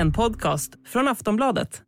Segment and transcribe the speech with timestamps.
[0.00, 1.82] en podcast från Aftonbladet.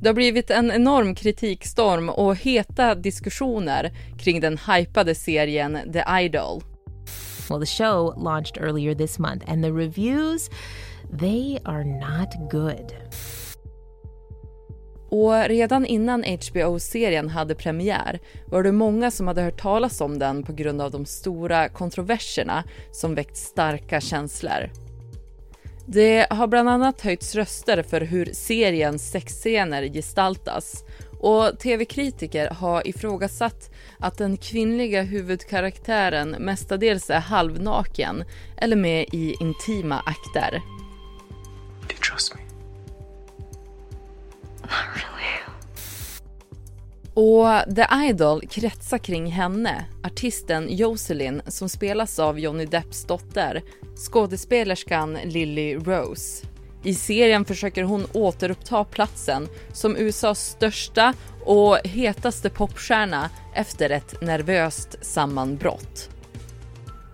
[0.00, 6.62] Det har blivit en enorm kritikstorm och heta diskussioner kring den hypade serien The Idol.
[7.50, 10.50] Well, the show launched earlier this month, and the reviews,
[11.20, 12.92] they are not good.
[15.10, 20.42] Och redan innan HBO-serien hade premiär var det många som hade hört talas om den
[20.42, 24.87] på grund av de stora kontroverserna som väckt starka känslor.
[25.90, 30.84] Det har bland annat höjts röster för hur seriens sexscener gestaltas
[31.20, 38.24] och tv-kritiker har ifrågasatt att den kvinnliga huvudkaraktären mestadels är halvnaken
[38.56, 40.62] eller med i intima akter.
[41.80, 42.40] Do you trust me?
[47.20, 53.62] Och The Idol kretsar kring henne, artisten Jocelyn som spelas av Johnny Depps dotter,
[53.96, 56.46] skådespelerskan Lily Rose.
[56.84, 64.96] I serien försöker hon återuppta platsen som USAs största och hetaste popstjärna efter ett nervöst
[65.00, 66.10] sammanbrott.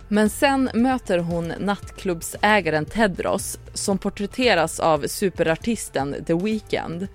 [0.07, 7.07] Men sen möter hon nattklubbsägaren Tedros som porträtteras av superartisten The Weeknd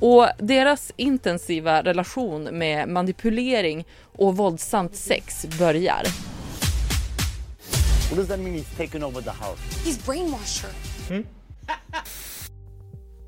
[0.00, 6.02] och deras intensiva relation med manipulering och våldsamt sex börjar.
[8.10, 9.60] What does that mean he's taken over the house?
[9.84, 11.24] He's brainwashed her.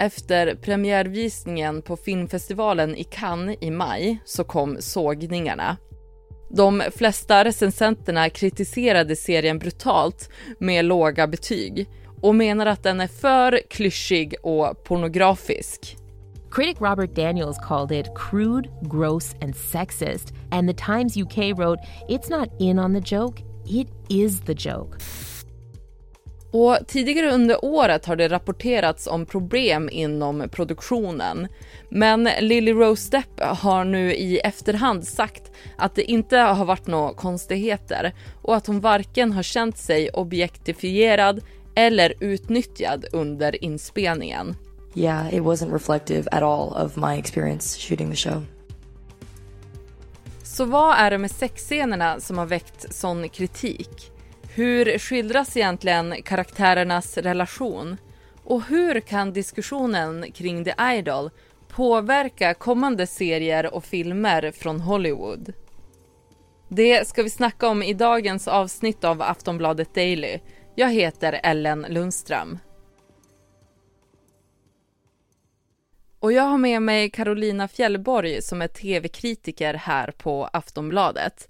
[0.00, 5.76] Efter premiärvisningen på filmfestivalen i Cannes i maj så kom sågningarna.
[6.50, 11.88] De flesta recensenterna kritiserade serien brutalt med låga betyg
[12.20, 15.97] och menar att den är för klyschig och pornografisk.
[16.50, 20.32] Critic Robert Daniels called it crude, gross, and sexist.
[20.50, 24.96] And the Times UK wrote, It's not in on the joke, it is the joke.
[26.50, 31.48] Och tidigare under året har det rapporterats om problem inom produktionen.
[31.88, 37.14] Men Lily Rose Depp har nu i efterhand sagt att det inte har varit några
[37.14, 41.40] konstigheter och att hon varken har känt sig objektifierad
[41.74, 44.56] eller utnyttjad under inspelningen.
[44.94, 48.42] Yeah, it wasn't reflective at all of my experience shooting the show.
[50.42, 54.10] Så vad är det med sexscenerna som har väckt sån kritik?
[54.54, 57.96] Hur skildras egentligen karaktärernas relation?
[58.44, 61.30] Och hur kan diskussionen kring The Idol
[61.68, 65.52] påverka kommande serier och filmer från Hollywood?
[66.68, 70.38] Det ska vi snacka om i dagens avsnitt av Aftonbladet Daily.
[70.74, 72.58] Jag heter Ellen Lundström.
[76.28, 81.48] Och jag har med mig Carolina Fjällborg som är tv-kritiker här på Aftonbladet.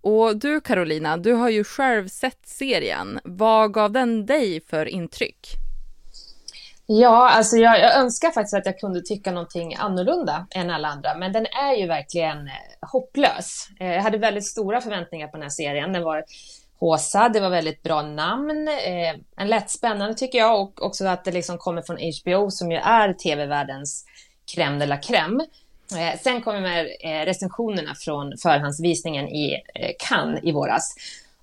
[0.00, 3.20] Och du Carolina, du har ju själv sett serien.
[3.24, 5.48] Vad gav den dig för intryck?
[6.86, 11.14] Ja, alltså jag, jag, önskar faktiskt att jag kunde tycka någonting annorlunda än alla andra,
[11.14, 12.52] men den är ju verkligen eh,
[12.92, 13.68] hopplös.
[13.80, 15.92] Eh, jag hade väldigt stora förväntningar på den här serien.
[15.92, 16.24] Den var
[16.84, 21.24] håsad, det var väldigt bra namn, eh, en lätt spännande tycker jag och också att
[21.24, 24.04] det liksom kommer från HBO som ju är tv-världens
[24.54, 25.40] crème de la crème.
[25.92, 30.94] Eh, sen kommer med eh, recensionerna från förhandsvisningen i eh, Cannes i våras.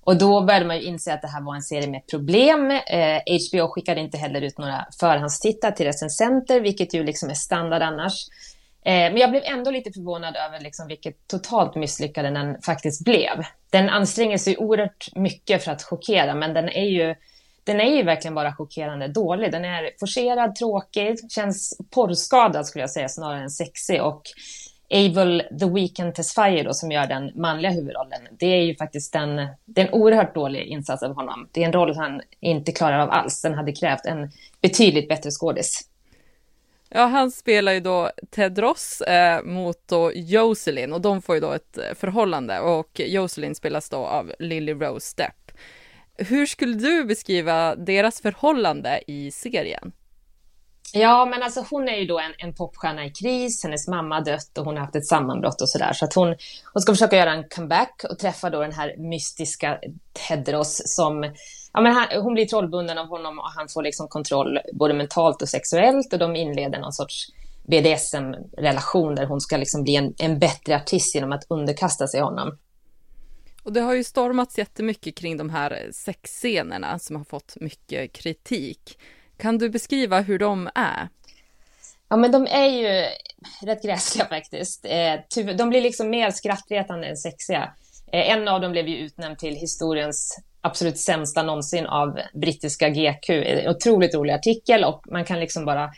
[0.04, 2.70] Och då började man ju inse att det här var en serie med problem.
[2.70, 3.18] Eh,
[3.50, 8.26] HBO skickade inte heller ut några förhandstittar till recensenter, vilket ju liksom är standard annars.
[8.84, 13.42] Eh, men jag blev ändå lite förvånad över liksom vilket totalt misslyckande den faktiskt blev.
[13.70, 17.14] Den anstränger sig oerhört mycket för att chockera, men den är ju
[17.64, 19.52] den är ju verkligen bara chockerande dålig.
[19.52, 24.02] Den är forcerad, tråkig, känns porrskadad skulle jag säga snarare än sexig.
[24.02, 24.22] Och
[24.90, 29.36] Abel The Weekend Tesfaye då, som gör den manliga huvudrollen, det är ju faktiskt en,
[29.64, 31.48] det är en oerhört dålig insats av honom.
[31.52, 33.42] Det är en roll han inte klarar av alls.
[33.42, 35.88] Den hade krävt en betydligt bättre skådis.
[36.94, 41.40] Ja, han spelar ju då Ted Ross eh, mot då Jocelyn och de får ju
[41.40, 45.58] då ett eh, förhållande och Jocelyn spelas då av Lily Rose Depp.
[46.16, 49.92] Hur skulle du beskriva deras förhållande i serien?
[50.94, 54.24] Ja, men alltså hon är ju då en, en popstjärna i kris, hennes mamma har
[54.24, 55.92] dött och hon har haft ett sammanbrott och sådär.
[55.92, 56.36] Så att hon,
[56.72, 59.78] hon ska försöka göra en comeback och träffa då den här mystiska
[60.28, 61.34] Tedros som,
[61.72, 65.42] ja men han, hon blir trollbunden av honom och han får liksom kontroll både mentalt
[65.42, 67.26] och sexuellt och de inleder någon sorts
[67.62, 72.58] BDSM-relation där hon ska liksom bli en, en bättre artist genom att underkasta sig honom.
[73.62, 78.98] Och det har ju stormats jättemycket kring de här sexscenerna som har fått mycket kritik.
[79.36, 81.08] Kan du beskriva hur de är?
[82.08, 83.06] Ja, men de är ju
[83.62, 84.84] rätt gräsliga faktiskt.
[84.84, 87.74] Eh, de blir liksom mer skrattretande än sexiga.
[88.12, 93.30] Eh, en av dem blev ju utnämnd till historiens absolut sämsta någonsin av brittiska GQ.
[93.30, 95.90] En otroligt rolig artikel och man kan liksom bara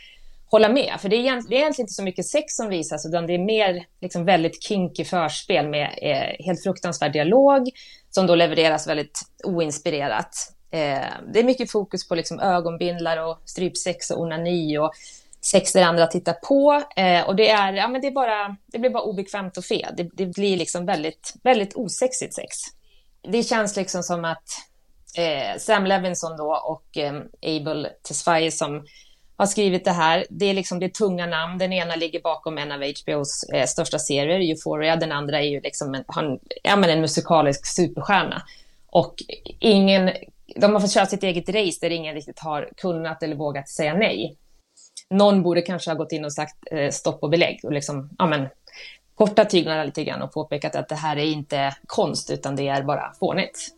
[0.45, 0.93] hålla med.
[0.99, 3.33] För det är, egentligen, det är egentligen inte så mycket sex som visas, utan det
[3.33, 7.69] är mer liksom väldigt kinky förspel med eh, helt fruktansvärd dialog
[8.09, 10.35] som då levereras väldigt oinspirerat.
[10.71, 11.03] Eh,
[11.33, 14.91] det är mycket fokus på liksom ögonbindlar och strypsex och onani och
[15.41, 16.83] sex där andra tittar på.
[16.95, 19.93] Eh, och det, är, ja, men det, är bara, det blir bara obekvämt och fel.
[19.97, 22.55] Det, det blir liksom väldigt, väldigt osexigt sex.
[23.27, 24.43] Det känns liksom som att
[25.17, 28.85] eh, Sam Levinson då och eh, Abel Tesfaye som
[29.37, 30.25] har skrivit det här.
[30.29, 31.57] Det är liksom det tunga namn.
[31.57, 34.95] Den ena ligger bakom en av HBOs eh, största serier, Euphoria.
[34.95, 38.41] Den andra är ju liksom en, han, ja, men en musikalisk superstjärna.
[38.87, 39.15] Och
[39.59, 40.11] ingen,
[40.55, 43.93] de har fått köra sitt eget race där ingen riktigt har kunnat eller vågat säga
[43.93, 44.37] nej.
[45.09, 48.25] Någon borde kanske ha gått in och sagt eh, stopp och belägg och liksom, ja
[48.25, 48.47] men,
[49.15, 52.83] korta tyglarna lite grann och påpekat att det här är inte konst utan det är
[52.83, 53.75] bara fånigt.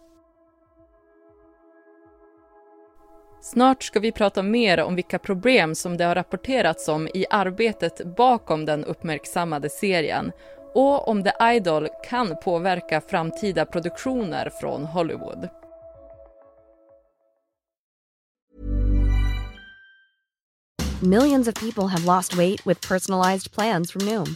[3.41, 8.15] Snart ska vi prata mer om vilka problem som det har rapporterats om i arbetet
[8.15, 10.31] bakom den uppmärksammade serien
[10.73, 15.49] och om The Idol kan påverka framtida produktioner från Hollywood.
[21.01, 24.35] Millions of people have lost weight with personalized plans from Noom.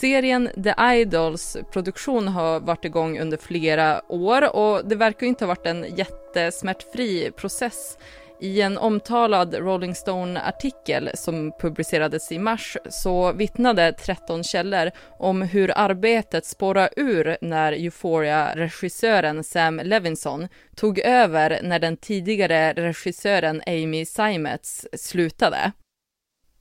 [0.00, 5.48] Serien The Idols produktion har varit igång under flera år och det verkar inte ha
[5.48, 7.98] varit en jättesmärtfri process.
[8.40, 15.72] I en omtalad Rolling Stone-artikel som publicerades i mars så vittnade 13 källor om hur
[15.74, 24.86] arbetet spårade ur när Euphoria-regissören Sam Levinson tog över när den tidigare regissören Amy Simets
[24.92, 25.72] slutade.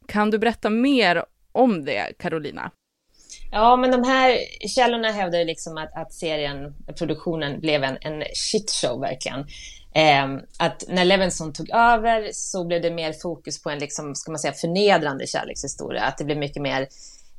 [0.07, 2.71] Kan du berätta mer om det, Carolina?
[3.51, 4.37] Ja, men de här
[4.67, 9.39] källorna hävdar liksom att, att serien, produktionen blev en, en shitshow verkligen.
[9.93, 14.31] Eh, att när Levinson tog över så blev det mer fokus på en liksom, ska
[14.31, 16.03] man säga, förnedrande kärlekshistoria.
[16.03, 16.87] Att det blev mycket mer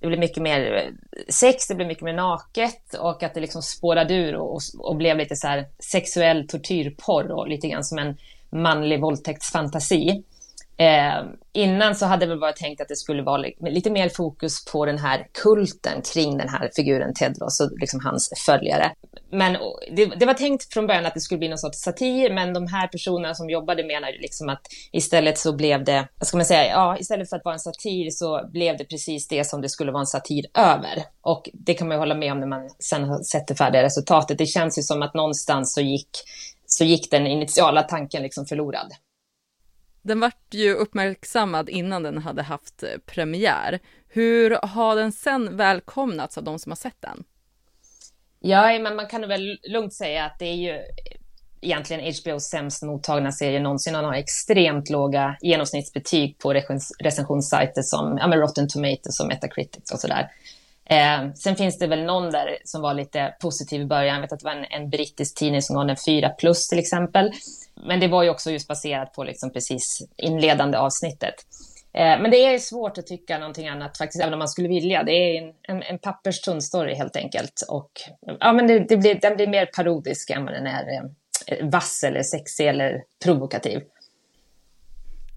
[0.01, 0.93] det blev mycket mer eh,
[1.29, 5.17] sex, det blev mycket mer naket och att det liksom spårade ur och, och blev
[5.17, 8.17] lite så här sexuell tortyrporr och lite grann som en
[8.51, 10.25] manlig våldtäktsfantasi.
[10.81, 14.65] Eh, innan så hade det väl varit tänkt att det skulle vara lite mer fokus
[14.65, 18.93] på den här kulten kring den här figuren Tedros och liksom hans följare.
[19.31, 19.53] Men
[19.97, 22.67] det, det, var tänkt från början att det skulle bli någon sorts satir, men de
[22.67, 24.61] här personerna som jobbade menar liksom att
[24.93, 28.11] istället så blev det, vad ska man säga, ja, istället för att vara en satir
[28.11, 31.05] så blev det precis det som det skulle vara en satir över.
[31.21, 33.83] Och det kan man ju hålla med om när man sen har sett det färdiga
[33.83, 34.39] resultatet.
[34.39, 36.11] Det känns ju som att någonstans så gick,
[36.67, 38.93] så gick den initiala tanken liksom förlorad.
[40.09, 43.79] Den vart ju uppmärksammad innan den hade haft eh, premiär.
[44.09, 47.25] Hur har den sen välkomnats av de som har sett den?
[48.41, 50.83] Ja, men man kan väl lugnt säga att det är ju eh,
[51.61, 53.95] egentligen HBOs sämst mottagna serie någonsin.
[53.95, 56.53] Han har extremt låga genomsnittsbetyg på
[56.99, 60.31] recensionssajter som ja, Rotten Tomatoes och Metacritic och sådär.
[60.91, 64.15] Eh, sen finns det väl någon där som var lite positiv i början.
[64.15, 66.79] Jag vet att det var en, en brittisk tidning som gav den 4 plus till
[66.79, 67.33] exempel.
[67.87, 71.35] Men det var ju också just baserat på liksom precis inledande avsnittet.
[71.93, 75.03] Eh, men det är svårt att tycka någonting annat faktiskt, även om man skulle vilja.
[75.03, 77.65] Det är en, en, en papperstunn story helt enkelt.
[77.69, 77.91] Och
[78.41, 81.11] ja, men det, det blir, den blir mer parodisk än vad den är
[81.47, 83.83] eh, vass eller sexig eller provokativ.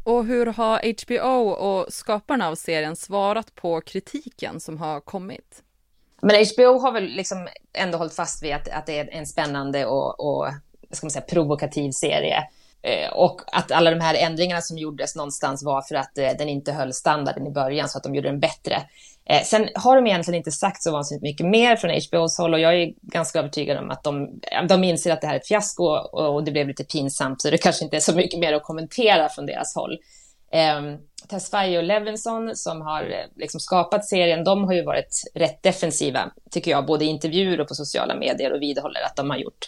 [0.03, 5.63] Och hur har HBO och skaparna av serien svarat på kritiken som har kommit?
[6.21, 9.85] Men HBO har väl liksom ändå hållit fast vid att, att det är en spännande
[9.85, 10.47] och, och
[10.91, 12.43] ska man säga, provokativ serie.
[12.83, 16.49] Eh, och att alla de här ändringarna som gjordes någonstans var för att eh, den
[16.49, 18.75] inte höll standarden i början så att de gjorde den bättre.
[19.25, 22.59] Eh, sen har de egentligen inte sagt så vansinnigt mycket mer från HBOs håll och
[22.59, 25.83] jag är ganska övertygad om att de, de inser att det här är ett fiasko
[26.11, 29.29] och det blev lite pinsamt så det kanske inte är så mycket mer att kommentera
[29.29, 29.97] från deras håll.
[30.51, 30.81] Eh,
[31.29, 36.71] Tesfaye och Levinson som har liksom skapat serien, de har ju varit rätt defensiva, tycker
[36.71, 39.67] jag, både i intervjuer och på sociala medier och vidhåller att de har gjort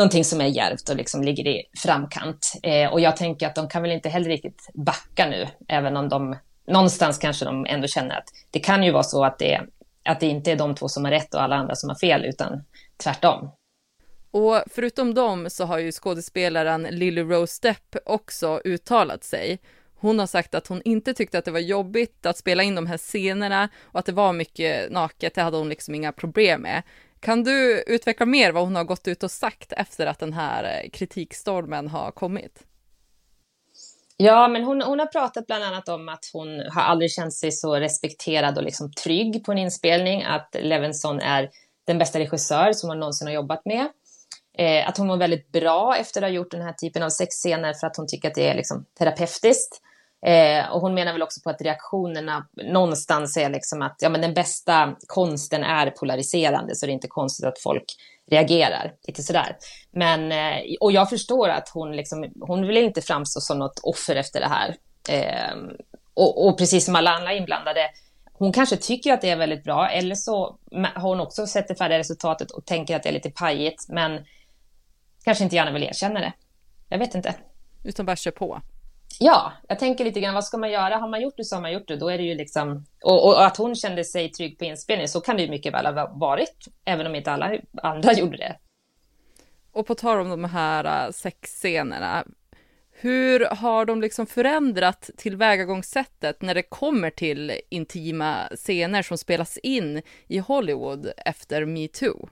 [0.00, 2.52] någonting som är djärvt och liksom ligger i framkant.
[2.62, 6.08] Eh, och jag tänker att de kan väl inte heller riktigt backa nu, även om
[6.08, 9.60] de någonstans kanske de ändå känner att det kan ju vara så att det
[10.04, 12.24] att det inte är de två som har rätt och alla andra som har fel,
[12.24, 12.64] utan
[12.96, 13.50] tvärtom.
[14.30, 19.58] Och förutom dem så har ju skådespelaren Lily Rose Depp också uttalat sig.
[19.94, 22.86] Hon har sagt att hon inte tyckte att det var jobbigt att spela in de
[22.86, 26.82] här scenerna och att det var mycket naket, det hade hon liksom inga problem med.
[27.20, 30.64] Kan du utveckla mer vad hon har gått ut och sagt efter att den här
[30.64, 32.62] eh, kritikstormen har kommit?
[34.16, 37.52] Ja, men hon, hon har pratat bland annat om att hon har aldrig känt sig
[37.52, 41.50] så respekterad och liksom trygg på en inspelning, att Levinson är
[41.86, 43.88] den bästa regissör som hon någonsin har jobbat med.
[44.58, 47.72] Eh, att hon mår väldigt bra efter att ha gjort den här typen av sexscener
[47.72, 49.82] för att hon tycker att det är liksom terapeutiskt.
[50.26, 54.20] Eh, och hon menar väl också på att reaktionerna någonstans är liksom att ja, men
[54.20, 57.84] den bästa konsten är polariserande, så det är inte konstigt att folk
[58.30, 58.94] reagerar.
[59.06, 59.56] Lite sådär.
[59.90, 64.16] Men, eh, och jag förstår att hon, liksom, hon vill inte framstå som något offer
[64.16, 64.76] efter det här.
[65.08, 65.56] Eh,
[66.14, 67.90] och, och, precis som alla andra inblandade,
[68.32, 70.58] hon kanske tycker att det är väldigt bra, eller så
[70.94, 74.24] har hon också sett det färdiga resultatet och tänker att det är lite pajigt, men
[75.24, 76.32] kanske inte gärna vill erkänna det.
[76.88, 77.34] Jag vet inte.
[77.84, 78.60] Utan bara kör på.
[79.22, 80.96] Ja, jag tänker lite grann, vad ska man göra?
[80.96, 81.96] Har man gjort det så har man gjort det.
[81.96, 85.20] Då är det ju liksom, och, och att hon kände sig trygg på inspelningen, så
[85.20, 88.56] kan det ju mycket väl ha varit, även om inte alla andra gjorde det.
[89.72, 92.24] Och på tal om de här äh, sexscenerna,
[92.90, 100.02] hur har de liksom förändrat tillvägagångssättet när det kommer till intima scener som spelas in
[100.28, 102.28] i Hollywood efter metoo?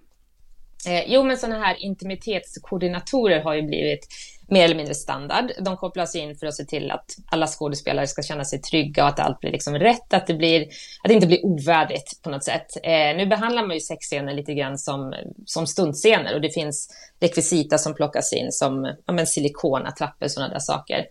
[0.86, 4.08] Eh, jo, men sådana här intimitetskoordinatorer har ju blivit
[4.50, 5.52] mer eller mindre standard.
[5.60, 9.08] De kopplas in för att se till att alla skådespelare ska känna sig trygga och
[9.08, 10.62] att allt blir liksom rätt, att det, blir,
[11.02, 12.66] att det inte blir ovärdigt på något sätt.
[12.82, 15.14] Eh, nu behandlar man ju sexscener lite grann som,
[15.46, 16.88] som stuntscener och det finns
[17.20, 21.04] rekvisita som plockas in som ja, men silikonattrappor, sådana där saker.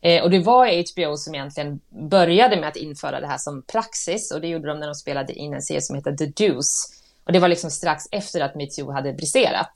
[0.00, 1.80] Eh, och det var HBO som egentligen
[2.10, 5.32] började med att införa det här som praxis och det gjorde de när de spelade
[5.32, 6.98] in en serie som heter The Deuce.
[7.24, 9.70] Och det var liksom strax efter att metoo hade briserat.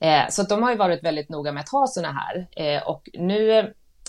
[0.00, 2.46] Eh, så de har ju varit väldigt noga med att ha sådana här.
[2.56, 3.58] Eh, och nu,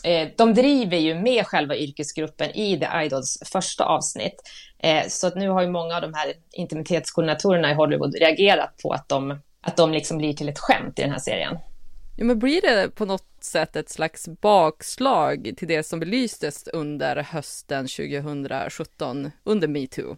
[0.04, 4.42] eh, de driver ju med själva yrkesgruppen i The Idols första avsnitt.
[4.80, 8.94] Eh, så att nu har ju många av de här intimitetskoordinatorerna i Hollywood reagerat på
[8.94, 11.58] att de, att de liksom blir till ett skämt i den här serien.
[12.20, 17.16] Ja, men blir det på något sätt ett slags bakslag till det som belystes under
[17.16, 20.18] hösten 2017 under metoo?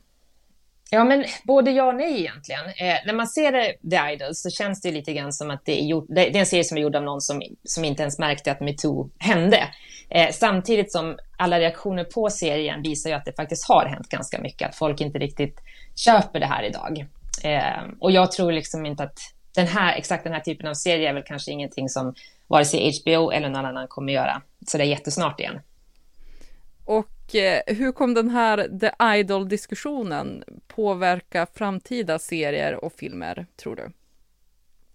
[0.92, 2.66] Ja, men både ja och nej egentligen.
[2.66, 3.52] Eh, när man ser
[3.90, 6.46] The Idols så känns det lite grann som att det är, gjort, det är en
[6.46, 9.68] serie som är gjord av någon som, som inte ens märkte att metoo hände.
[10.10, 14.42] Eh, samtidigt som alla reaktioner på serien visar ju att det faktiskt har hänt ganska
[14.42, 15.60] mycket, att folk inte riktigt
[15.96, 17.06] köper det här idag.
[17.44, 19.20] Eh, och jag tror liksom inte att
[19.56, 22.14] den här, exakt den här typen av serie är väl kanske ingenting som
[22.48, 25.60] vare sig HBO eller någon annan kommer göra så det är jättesnart igen.
[26.86, 30.44] Och eh, hur kom den här The Idol-diskussionen
[30.80, 33.92] påverka framtida serier och filmer, tror du?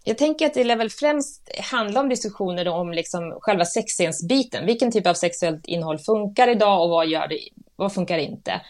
[0.04, 4.66] Jag tänker att det lär väl främst handla om diskussioner om liksom själva sexscensbiten.
[4.66, 7.38] Vilken typ av sexuellt innehåll funkar idag och vad, gör det,
[7.76, 8.60] vad funkar inte?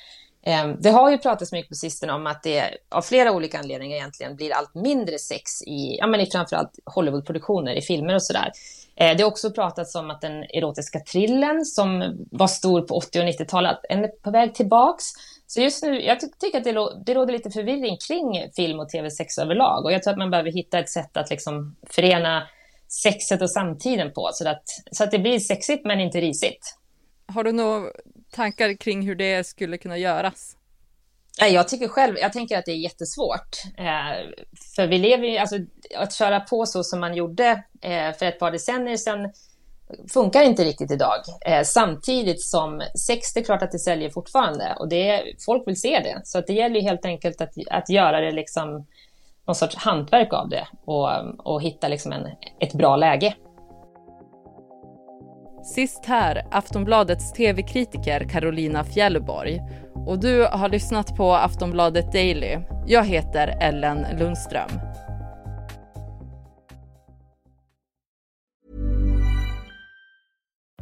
[0.42, 3.97] Ehm, det har ju pratats mycket på sistone om att det av flera olika anledningar
[3.97, 8.52] egentligen blir allt mindre sex i, ja, men i framförallt Hollywoodproduktioner, i filmer och sådär.
[8.97, 13.21] Ehm, det har också pratats om att den erotiska trillen som var stor på 80
[13.21, 15.04] och 90-talet, är på väg tillbaks.
[15.54, 19.38] Så just nu, jag tycker att det, det råder lite förvirring kring film och tv-sex
[19.38, 22.49] överlag och jag tror att man behöver hitta ett sätt att liksom förena
[22.88, 26.76] sexet och samtiden på så att, så att det blir sexigt men inte risigt.
[27.26, 27.90] Har du några
[28.30, 30.56] tankar kring hur det skulle kunna göras?
[31.38, 33.56] Jag tycker själv, jag tänker att det är jättesvårt.
[33.78, 34.34] Eh,
[34.75, 35.56] för vi lever ju, alltså
[35.96, 39.32] att köra på så som man gjorde eh, för ett par decennier sedan
[40.12, 41.21] funkar inte riktigt idag.
[41.47, 45.81] Eh, samtidigt som sex, det är klart att det säljer fortfarande och det, folk vill
[45.81, 46.21] se det.
[46.25, 48.87] Så att det gäller helt enkelt att, att göra det liksom
[49.47, 52.26] någon sorts hantverk av det och, och hitta liksom en,
[52.61, 53.35] ett bra läge.
[55.64, 59.61] Sist här Aftonbladets tv-kritiker Carolina Fjällborg
[60.07, 62.59] och du har lyssnat på Aftonbladet Daily.
[62.87, 64.93] Jag heter Ellen Lundström.